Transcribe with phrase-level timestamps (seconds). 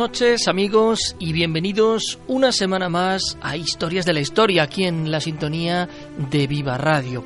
[0.00, 5.20] Noches amigos y bienvenidos una semana más a Historias de la Historia aquí en la
[5.20, 5.90] sintonía
[6.30, 7.22] de Viva Radio.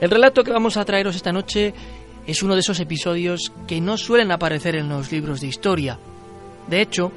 [0.00, 1.74] El relato que vamos a traeros esta noche
[2.26, 5.98] es uno de esos episodios que no suelen aparecer en los libros de historia.
[6.68, 7.12] De hecho,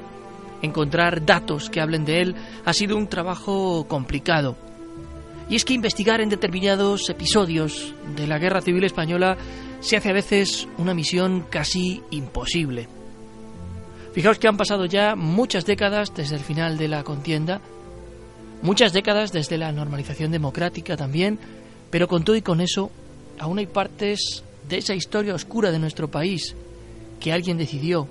[0.60, 2.34] encontrar datos que hablen de él
[2.66, 4.54] ha sido un trabajo complicado.
[5.48, 9.38] Y es que investigar en determinados episodios de la Guerra Civil Española
[9.80, 12.97] se hace a veces una misión casi imposible.
[14.18, 17.60] Fijaos que han pasado ya muchas décadas desde el final de la contienda,
[18.62, 21.38] muchas décadas desde la normalización democrática también,
[21.88, 22.90] pero con todo y con eso,
[23.38, 26.56] aún hay partes de esa historia oscura de nuestro país
[27.20, 28.08] que alguien decidió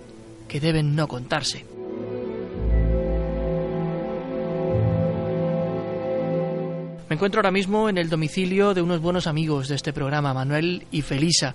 [0.47, 1.65] que deben no contarse.
[7.09, 10.87] Me encuentro ahora mismo en el domicilio de unos buenos amigos de este programa, Manuel
[10.89, 11.53] y Felisa,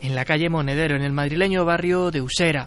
[0.00, 2.66] en la calle Monedero, en el madrileño barrio de Usera.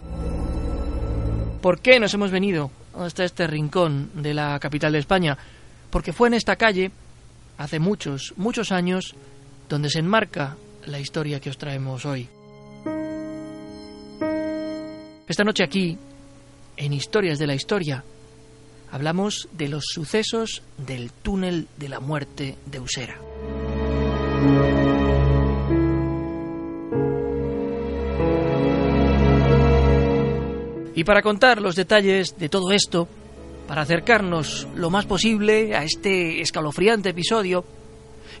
[1.64, 5.38] ¿Por qué nos hemos venido hasta este rincón de la capital de España?
[5.88, 6.90] Porque fue en esta calle,
[7.56, 9.14] hace muchos, muchos años,
[9.66, 12.28] donde se enmarca la historia que os traemos hoy.
[15.26, 15.96] Esta noche aquí,
[16.76, 18.04] en Historias de la Historia,
[18.92, 23.16] hablamos de los sucesos del túnel de la muerte de Usera.
[30.94, 33.08] Y para contar los detalles de todo esto,
[33.66, 37.64] para acercarnos lo más posible a este escalofriante episodio,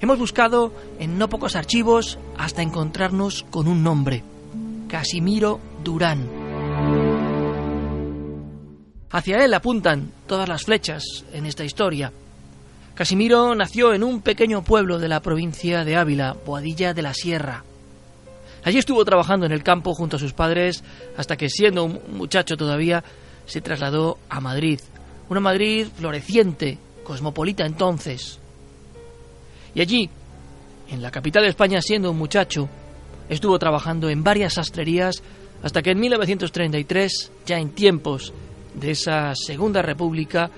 [0.00, 4.22] hemos buscado en no pocos archivos hasta encontrarnos con un nombre,
[4.88, 6.28] Casimiro Durán.
[9.10, 12.12] Hacia él apuntan todas las flechas en esta historia.
[12.94, 17.64] Casimiro nació en un pequeño pueblo de la provincia de Ávila, Boadilla de la Sierra.
[18.64, 20.82] Allí estuvo trabajando en el campo junto a sus padres
[21.16, 23.04] hasta que, siendo un muchacho todavía,
[23.44, 24.80] se trasladó a Madrid.
[25.28, 28.38] Una Madrid floreciente, cosmopolita entonces.
[29.74, 30.08] Y allí,
[30.88, 32.68] en la capital de España, siendo un muchacho,
[33.28, 35.22] estuvo trabajando en varias sastrerías
[35.62, 38.32] hasta que en 1933, ya en tiempos
[38.74, 40.50] de esa Segunda República,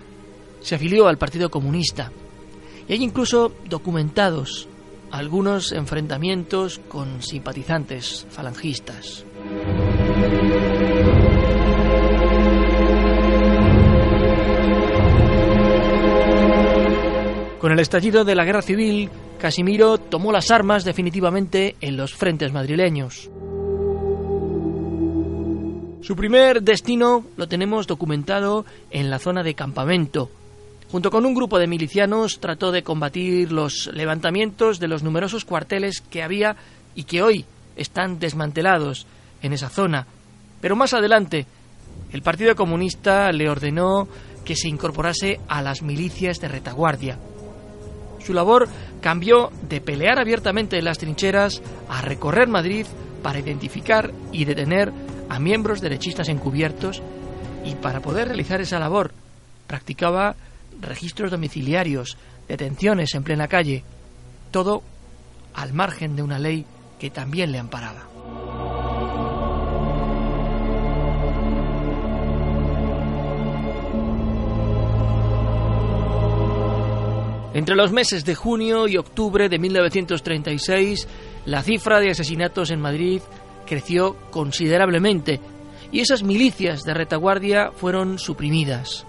[0.60, 2.12] se afilió al Partido Comunista.
[2.88, 4.68] Y hay incluso documentados
[5.10, 9.24] algunos enfrentamientos con simpatizantes falangistas.
[17.60, 22.52] Con el estallido de la guerra civil, Casimiro tomó las armas definitivamente en los frentes
[22.52, 23.30] madrileños.
[26.00, 30.30] Su primer destino lo tenemos documentado en la zona de campamento.
[30.90, 36.00] Junto con un grupo de milicianos trató de combatir los levantamientos de los numerosos cuarteles
[36.00, 36.56] que había
[36.94, 37.44] y que hoy
[37.76, 39.06] están desmantelados
[39.42, 40.06] en esa zona.
[40.60, 41.46] Pero más adelante,
[42.12, 44.08] el Partido Comunista le ordenó
[44.44, 47.18] que se incorporase a las milicias de retaguardia.
[48.24, 48.68] Su labor
[49.00, 52.86] cambió de pelear abiertamente en las trincheras a recorrer Madrid
[53.22, 54.92] para identificar y detener
[55.28, 57.02] a miembros derechistas encubiertos
[57.64, 59.12] y para poder realizar esa labor
[59.66, 60.36] practicaba
[60.80, 62.16] registros domiciliarios,
[62.48, 63.84] detenciones en plena calle,
[64.50, 64.82] todo
[65.54, 66.64] al margen de una ley
[66.98, 68.06] que también le amparaba.
[77.56, 81.08] Entre los meses de junio y octubre de 1936,
[81.46, 83.22] la cifra de asesinatos en Madrid
[83.64, 85.40] creció considerablemente
[85.90, 89.06] y esas milicias de retaguardia fueron suprimidas.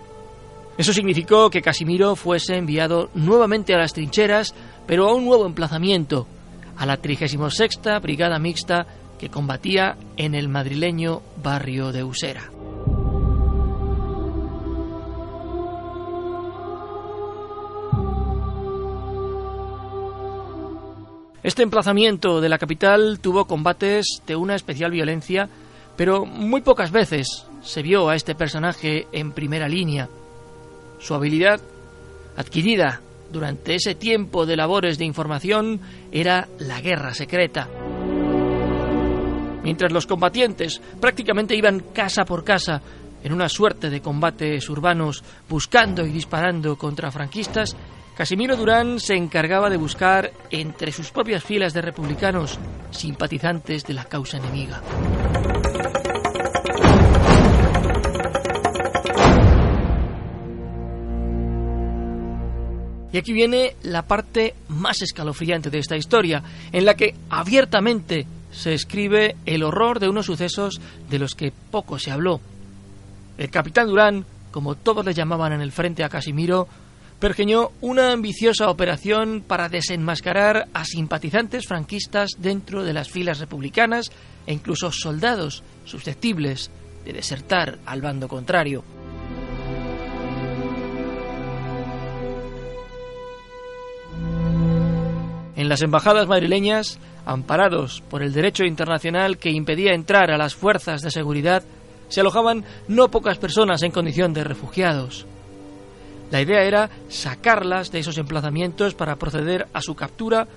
[0.78, 4.54] Eso significó que Casimiro fuese enviado nuevamente a las trincheras,
[4.86, 6.28] pero a un nuevo emplazamiento,
[6.78, 7.40] a la 36
[8.02, 8.86] Brigada Mixta
[9.18, 12.52] que combatía en el madrileño barrio de Usera.
[21.42, 25.50] Este emplazamiento de la capital tuvo combates de una especial violencia,
[25.96, 30.10] pero muy pocas veces se vio a este personaje en primera línea.
[31.00, 31.60] Su habilidad,
[32.36, 33.02] adquirida
[33.32, 35.80] durante ese tiempo de labores de información,
[36.12, 37.68] era la guerra secreta.
[39.64, 42.82] Mientras los combatientes prácticamente iban casa por casa
[43.24, 47.76] en una suerte de combates urbanos buscando y disparando contra franquistas,
[48.16, 52.58] Casimiro Durán se encargaba de buscar entre sus propias filas de republicanos
[52.90, 54.82] simpatizantes de la causa enemiga.
[63.12, 68.74] Y aquí viene la parte más escalofriante de esta historia, en la que abiertamente se
[68.74, 72.42] escribe el horror de unos sucesos de los que poco se habló.
[73.38, 76.68] El capitán Durán, como todos le llamaban en el frente a Casimiro,
[77.20, 84.12] pergeñó una ambiciosa operación para desenmascarar a simpatizantes franquistas dentro de las filas republicanas
[84.46, 86.70] e incluso soldados susceptibles
[87.06, 88.84] de desertar al bando contrario.
[95.58, 101.02] En las embajadas madrileñas, amparados por el derecho internacional que impedía entrar a las fuerzas
[101.02, 101.64] de seguridad,
[102.10, 105.26] se alojaban no pocas personas en condición de refugiados.
[106.30, 110.48] La idea era sacarlas de esos emplazamientos para proceder a su captura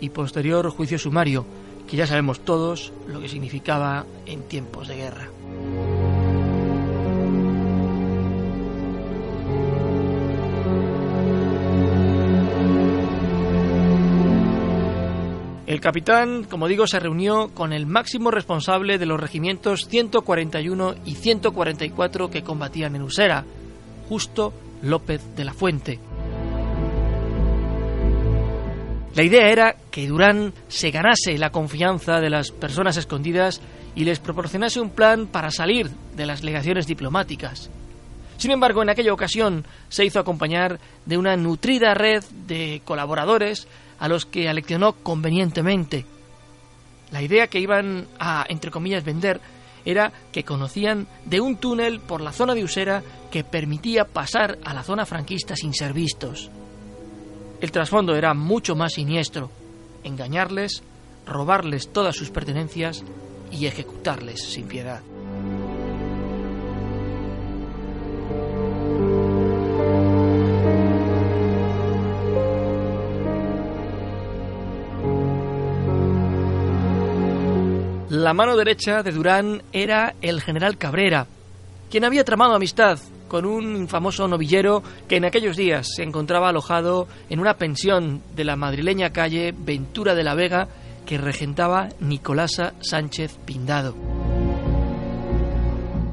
[0.00, 1.46] y posterior juicio sumario,
[1.88, 5.37] que ya sabemos todos lo que significaba en tiempos de guerra.
[15.78, 21.14] El capitán, como digo, se reunió con el máximo responsable de los regimientos 141 y
[21.14, 23.44] 144 que combatían en Usera,
[24.08, 24.52] justo
[24.82, 26.00] López de la Fuente.
[29.14, 33.60] La idea era que Durán se ganase la confianza de las personas escondidas
[33.94, 37.70] y les proporcionase un plan para salir de las legaciones diplomáticas.
[38.36, 44.08] Sin embargo, en aquella ocasión se hizo acompañar de una nutrida red de colaboradores a
[44.08, 46.04] los que aleccionó convenientemente.
[47.10, 49.40] La idea que iban a, entre comillas, vender
[49.84, 54.74] era que conocían de un túnel por la zona de Usera que permitía pasar a
[54.74, 56.50] la zona franquista sin ser vistos.
[57.60, 59.50] El trasfondo era mucho más siniestro,
[60.04, 60.82] engañarles,
[61.26, 63.02] robarles todas sus pertenencias
[63.50, 65.00] y ejecutarles sin piedad.
[78.28, 81.26] La mano derecha de Durán era el general Cabrera,
[81.90, 87.08] quien había tramado amistad con un famoso novillero que en aquellos días se encontraba alojado
[87.30, 90.68] en una pensión de la madrileña calle Ventura de la Vega
[91.06, 93.94] que regentaba Nicolasa Sánchez Pindado.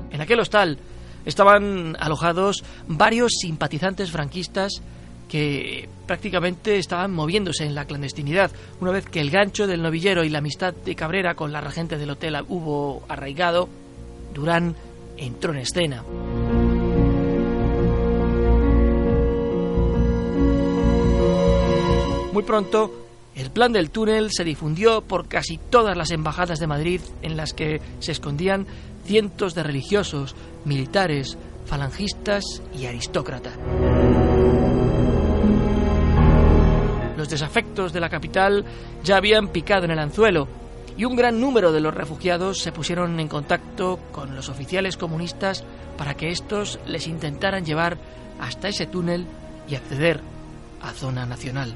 [0.09, 0.79] En aquel hostal
[1.25, 4.81] estaban alojados varios simpatizantes franquistas
[5.27, 8.51] que prácticamente estaban moviéndose en la clandestinidad.
[8.79, 11.97] Una vez que el gancho del novillero y la amistad de Cabrera con la regente
[11.97, 13.67] del hotel hubo arraigado,
[14.33, 14.75] Durán
[15.17, 16.03] entró en escena.
[22.33, 27.01] Muy pronto, el plan del túnel se difundió por casi todas las embajadas de Madrid
[27.21, 28.67] en las que se escondían
[29.05, 32.43] cientos de religiosos, militares, falangistas
[32.77, 33.53] y aristócratas.
[37.25, 38.63] Los desafectos de la capital
[39.03, 40.47] ya habían picado en el anzuelo
[40.95, 45.63] y un gran número de los refugiados se pusieron en contacto con los oficiales comunistas
[45.97, 47.97] para que estos les intentaran llevar
[48.39, 49.25] hasta ese túnel
[49.67, 50.21] y acceder
[50.83, 51.73] a zona nacional.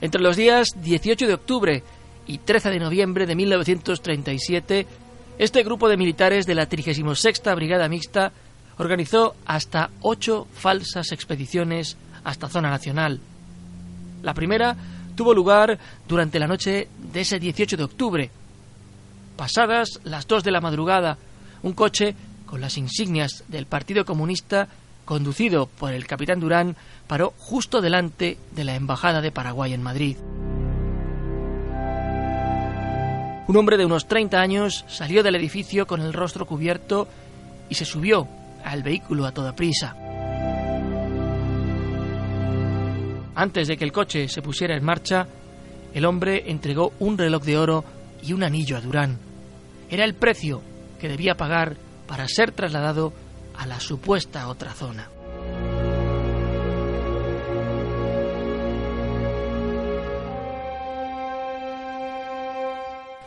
[0.00, 1.82] Entre los días 18 de octubre
[2.26, 4.86] y 13 de noviembre de 1937,
[5.38, 7.04] este grupo de militares de la 36
[7.54, 8.32] Brigada Mixta
[8.76, 13.20] organizó hasta ocho falsas expediciones hasta zona nacional.
[14.22, 14.76] La primera
[15.14, 15.78] tuvo lugar
[16.08, 18.30] durante la noche de ese 18 de octubre.
[19.36, 21.18] Pasadas las dos de la madrugada,
[21.62, 24.68] un coche con las insignias del Partido Comunista,
[25.04, 26.76] conducido por el capitán Durán,
[27.06, 30.16] paró justo delante de la Embajada de Paraguay en Madrid.
[33.48, 37.08] Un hombre de unos 30 años salió del edificio con el rostro cubierto
[37.70, 38.28] y se subió
[38.62, 39.96] al vehículo a toda prisa.
[43.34, 45.26] Antes de que el coche se pusiera en marcha,
[45.94, 47.84] el hombre entregó un reloj de oro
[48.22, 49.16] y un anillo a Durán.
[49.88, 50.60] Era el precio
[51.00, 51.74] que debía pagar
[52.06, 53.14] para ser trasladado
[53.56, 55.08] a la supuesta otra zona.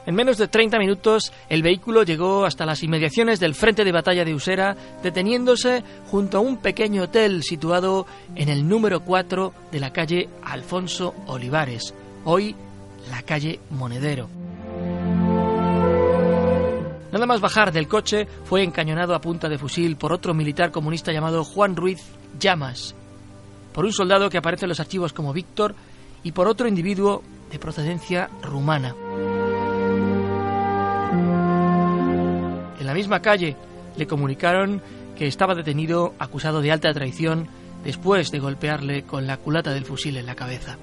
[0.05, 4.25] En menos de 30 minutos el vehículo llegó hasta las inmediaciones del frente de batalla
[4.25, 9.93] de Usera, deteniéndose junto a un pequeño hotel situado en el número 4 de la
[9.93, 11.93] calle Alfonso Olivares,
[12.25, 12.55] hoy
[13.09, 14.27] la calle Monedero.
[17.11, 21.11] Nada más bajar del coche fue encañonado a punta de fusil por otro militar comunista
[21.11, 22.01] llamado Juan Ruiz
[22.39, 22.95] Llamas,
[23.73, 25.75] por un soldado que aparece en los archivos como Víctor
[26.23, 28.95] y por otro individuo de procedencia rumana.
[33.01, 33.55] Misma calle
[33.97, 34.79] le comunicaron
[35.17, 37.47] que estaba detenido acusado de alta traición
[37.83, 40.77] después de golpearle con la culata del fusil en la cabeza.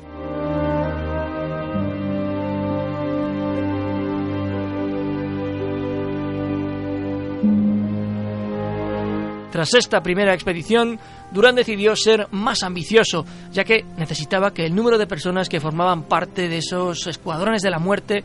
[9.53, 10.99] Tras esta primera expedición,
[11.31, 16.03] Durán decidió ser más ambicioso, ya que necesitaba que el número de personas que formaban
[16.03, 18.25] parte de esos escuadrones de la muerte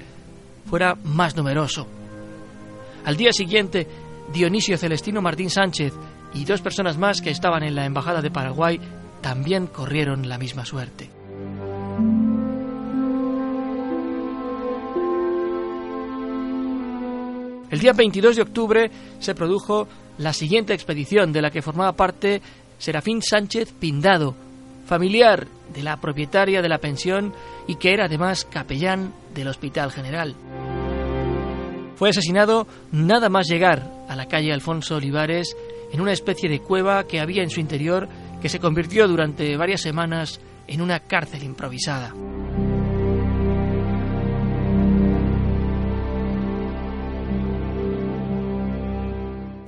[0.66, 1.88] fuera más numeroso.
[3.06, 3.88] Al día siguiente,
[4.32, 5.94] Dionisio Celestino Martín Sánchez
[6.34, 8.80] y dos personas más que estaban en la Embajada de Paraguay
[9.22, 11.10] también corrieron la misma suerte.
[17.72, 19.88] El día 22 de octubre se produjo
[20.20, 22.42] la siguiente expedición de la que formaba parte
[22.78, 24.36] Serafín Sánchez Pindado,
[24.86, 27.34] familiar de la propietaria de la pensión
[27.68, 30.36] y que era además capellán del Hospital General.
[31.96, 35.56] Fue asesinado nada más llegar a la calle Alfonso Olivares
[35.92, 38.10] en una especie de cueva que había en su interior
[38.42, 42.14] que se convirtió durante varias semanas en una cárcel improvisada.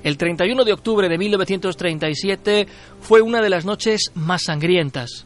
[0.03, 2.67] El 31 de octubre de 1937
[2.99, 5.25] fue una de las noches más sangrientas.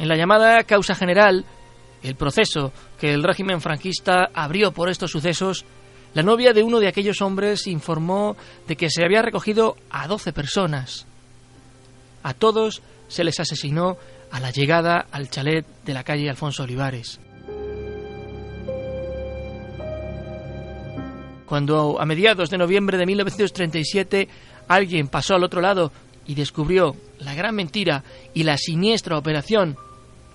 [0.00, 1.44] En la llamada causa general,
[2.02, 5.64] el proceso que el régimen franquista abrió por estos sucesos,
[6.14, 8.36] la novia de uno de aquellos hombres informó
[8.66, 11.06] de que se había recogido a 12 personas.
[12.22, 13.96] A todos se les asesinó
[14.30, 17.20] a la llegada al chalet de la calle Alfonso Olivares.
[21.46, 24.28] Cuando a mediados de noviembre de 1937
[24.68, 25.92] alguien pasó al otro lado
[26.26, 29.78] y descubrió la gran mentira y la siniestra operación,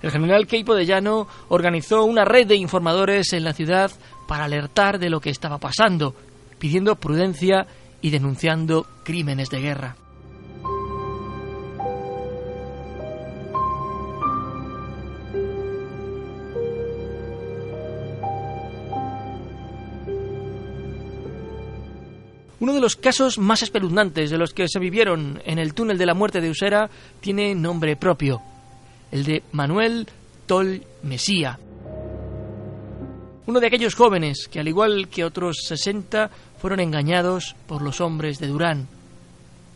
[0.03, 3.89] el general Keipo de Llano organizó una red de informadores en la ciudad
[4.27, 6.13] para alertar de lo que estaba pasando,
[6.60, 7.65] pidiendo prudencia
[8.01, 9.95] y denunciando crímenes de guerra.
[22.60, 26.05] Uno de los casos más espeluznantes de los que se vivieron en el túnel de
[26.05, 28.41] la muerte de Usera tiene nombre propio,
[29.13, 30.08] el de Manuel
[30.48, 31.60] Tol Mesía.
[33.46, 38.39] Uno de aquellos jóvenes que, al igual que otros 60, fueron engañados por los hombres
[38.39, 38.88] de Durán.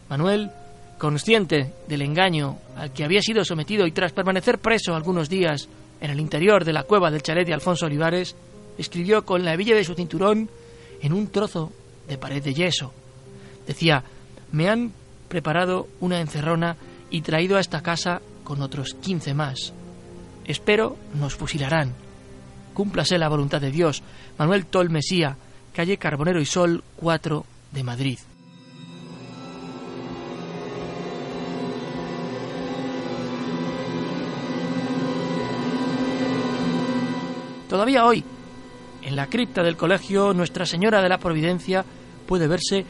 [0.09, 0.49] Manuel,
[0.97, 5.69] consciente del engaño al que había sido sometido y tras permanecer preso algunos días
[6.01, 8.35] en el interior de la cueva del chalet de Alfonso Olivares,
[8.79, 10.49] escribió con la hebilla de su cinturón
[10.99, 11.71] en un trozo
[12.07, 12.91] de pared de yeso.
[13.67, 14.03] Decía,
[14.51, 14.93] me han
[15.29, 16.75] preparado una encerrona
[17.11, 19.73] y traído a esta casa con otros quince más.
[20.45, 21.93] Espero nos fusilarán.
[22.73, 24.01] Cúmplase la voluntad de Dios.
[24.37, 25.35] Manuel Tol Mesía,
[25.73, 28.19] calle Carbonero y Sol 4 de Madrid.
[37.67, 38.23] Todavía hoy,
[39.01, 41.83] en la cripta del colegio Nuestra Señora de la Providencia,
[42.25, 42.85] puede verse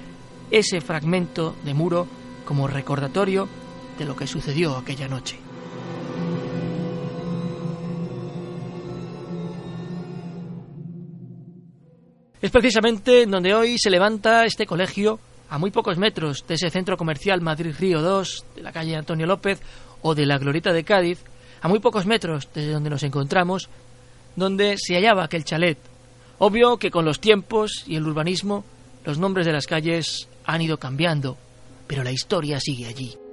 [0.52, 2.08] ese fragmento de muro
[2.46, 3.50] como recordatorio
[3.98, 5.47] de lo que sucedió aquella noche.
[12.48, 16.96] Es precisamente donde hoy se levanta este colegio, a muy pocos metros de ese centro
[16.96, 19.60] comercial Madrid Río 2, de la calle Antonio López
[20.02, 21.20] o de la Glorieta de Cádiz,
[21.60, 23.68] a muy pocos metros desde donde nos encontramos,
[24.38, 25.78] donde se hallaba aquel chalet.
[26.38, 28.64] Obvio que con los tiempos y el urbanismo
[29.04, 31.36] los nombres de las calles han ido cambiando,
[31.86, 33.27] pero la historia sigue allí.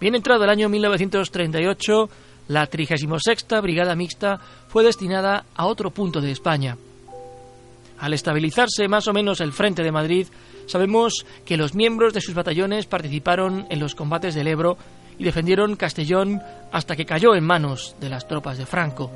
[0.00, 2.10] Bien entrado el año 1938,
[2.48, 4.38] la 36 Brigada Mixta
[4.68, 6.76] fue destinada a otro punto de España.
[7.98, 10.26] Al estabilizarse más o menos el frente de Madrid,
[10.66, 14.76] sabemos que los miembros de sus batallones participaron en los combates del Ebro
[15.18, 19.10] y defendieron Castellón hasta que cayó en manos de las tropas de Franco.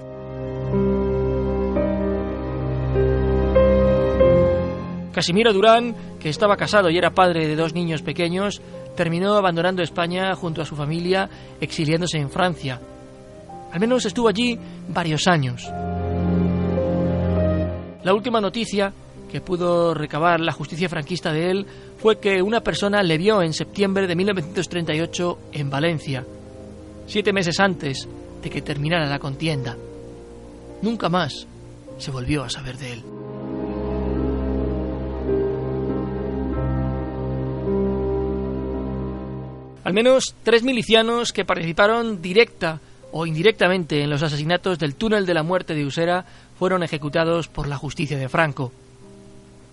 [5.12, 8.62] Casimiro Durán, que estaba casado y era padre de dos niños pequeños,
[8.96, 11.28] terminó abandonando España junto a su familia,
[11.60, 12.80] exiliándose en Francia.
[13.72, 15.70] Al menos estuvo allí varios años.
[18.02, 18.92] La última noticia
[19.30, 21.66] que pudo recabar la justicia franquista de él
[21.98, 26.24] fue que una persona le vio en septiembre de 1938 en Valencia,
[27.06, 28.08] siete meses antes
[28.42, 29.76] de que terminara la contienda.
[30.82, 31.46] Nunca más
[31.98, 33.19] se volvió a saber de él.
[39.90, 42.78] Al menos tres milicianos que participaron directa
[43.10, 46.24] o indirectamente en los asesinatos del túnel de la muerte de Usera
[46.56, 48.70] fueron ejecutados por la justicia de Franco.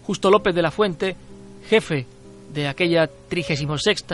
[0.07, 1.15] Justo López de la Fuente,
[1.69, 2.07] jefe
[2.51, 3.67] de aquella 36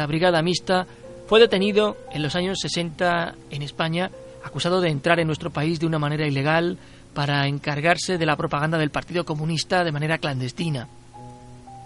[0.06, 0.86] Brigada Mixta,
[1.26, 4.12] fue detenido en los años 60 en España,
[4.44, 6.78] acusado de entrar en nuestro país de una manera ilegal
[7.14, 10.90] para encargarse de la propaganda del Partido Comunista de manera clandestina.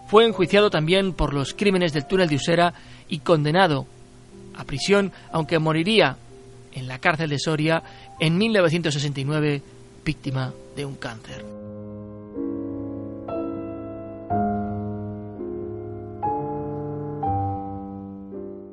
[0.07, 2.73] Fue enjuiciado también por los crímenes del túnel de Usera
[3.09, 3.85] y condenado
[4.57, 6.17] a prisión, aunque moriría
[6.73, 7.83] en la cárcel de Soria
[8.19, 9.61] en 1969
[10.03, 11.45] víctima de un cáncer.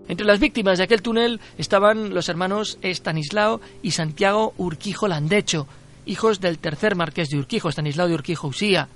[0.06, 5.66] Entre las víctimas de aquel túnel estaban los hermanos Estanislao y Santiago Urquijo Landecho,
[6.06, 8.88] hijos del tercer marqués de Urquijo, Estanislao de Urquijo Usía,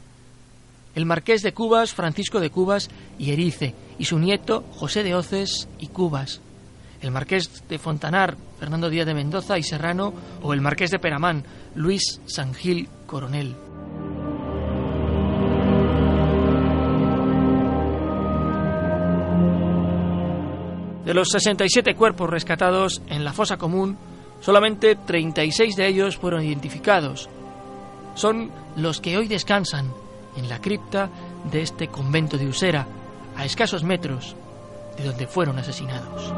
[0.95, 5.67] el marqués de Cubas, Francisco de Cubas y Erice, y su nieto José de Oces
[5.81, 6.41] y Cubas
[7.01, 11.45] el marqués de Fontanar, Fernando Díaz de Mendoza y Serrano, o el marqués de Peramán,
[11.75, 13.55] Luis Sangil Coronel.
[21.05, 23.97] De los 67 cuerpos rescatados en la fosa común,
[24.41, 27.31] solamente 36 de ellos fueron identificados.
[28.15, 29.91] Son los que hoy descansan
[30.37, 31.09] en la cripta
[31.51, 32.87] de este convento de Usera,
[33.37, 34.37] a escasos metros
[34.99, 36.33] de donde fueron asesinados.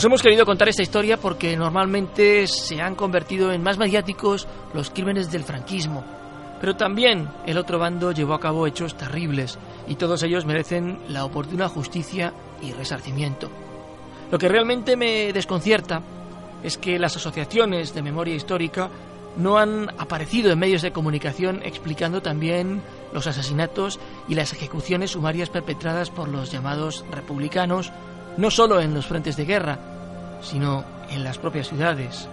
[0.00, 4.88] Os hemos querido contar esta historia porque normalmente se han convertido en más mediáticos los
[4.88, 6.02] crímenes del franquismo.
[6.58, 11.26] Pero también el otro bando llevó a cabo hechos terribles y todos ellos merecen la
[11.26, 12.32] oportuna justicia
[12.62, 13.50] y resarcimiento.
[14.30, 16.00] Lo que realmente me desconcierta
[16.62, 18.88] es que las asociaciones de memoria histórica
[19.36, 22.80] no han aparecido en medios de comunicación explicando también
[23.12, 27.92] los asesinatos y las ejecuciones sumarias perpetradas por los llamados republicanos
[28.36, 29.78] no solo en los frentes de guerra,
[30.42, 32.28] sino en las propias ciudades.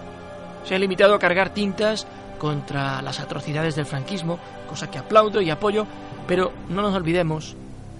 [0.64, 2.06] Se ha limitado a cargar tintas
[2.38, 5.86] contra las atrocidades del franquismo, cosa que aplaudo y apoyo,
[6.26, 7.56] pero no nos olvidemos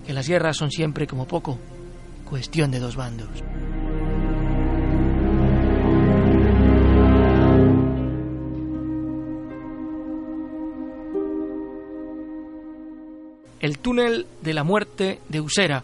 [0.07, 1.59] que las guerras son siempre como poco
[2.25, 3.29] cuestión de dos bandos.
[13.61, 15.83] El túnel de la muerte de Usera,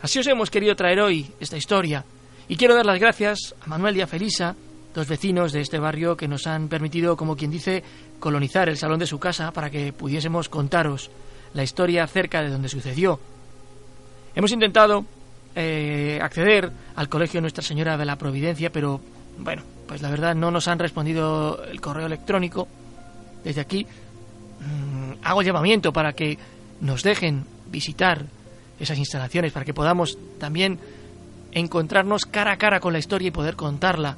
[0.00, 2.04] Así os hemos querido traer hoy esta historia.
[2.48, 4.54] Y quiero dar las gracias a Manuel y a Felisa,
[4.94, 7.82] dos vecinos de este barrio que nos han permitido, como quien dice,
[8.20, 11.10] colonizar el salón de su casa para que pudiésemos contaros
[11.52, 13.18] la historia acerca de donde sucedió.
[14.34, 15.04] Hemos intentado
[15.54, 19.00] eh, acceder al Colegio Nuestra Señora de la Providencia, pero
[19.38, 22.68] bueno, pues la verdad no nos han respondido el correo electrónico.
[23.42, 26.38] Desde aquí mm, hago llamamiento para que
[26.80, 28.24] nos dejen visitar
[28.80, 30.78] esas instalaciones, para que podamos también
[31.52, 34.16] encontrarnos cara a cara con la historia y poder contarla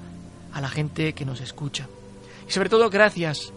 [0.52, 1.88] a la gente que nos escucha.
[2.48, 3.52] Y sobre todo gracias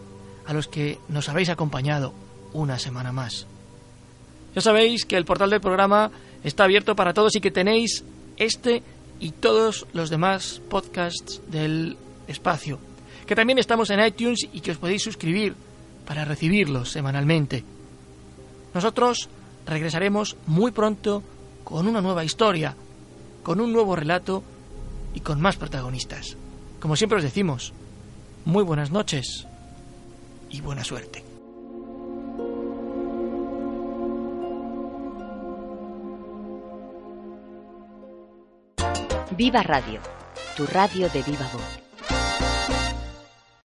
[0.46, 2.14] a los que nos habéis acompañado
[2.52, 3.46] una semana más.
[4.54, 6.10] Ya sabéis que el portal del programa
[6.44, 8.04] está abierto para todos y que tenéis
[8.36, 8.82] este
[9.20, 11.96] y todos los demás podcasts del
[12.28, 12.78] espacio,
[13.26, 15.54] que también estamos en iTunes y que os podéis suscribir
[16.06, 17.64] para recibirlos semanalmente.
[18.74, 19.28] Nosotros
[19.66, 21.22] regresaremos muy pronto
[21.64, 22.74] con una nueva historia,
[23.42, 24.42] con un nuevo relato
[25.14, 26.36] y con más protagonistas.
[26.80, 27.72] Como siempre os decimos,
[28.44, 29.46] muy buenas noches
[30.50, 31.24] y buena suerte.
[39.36, 40.00] Viva Radio,
[40.56, 41.83] tu radio de viva voz.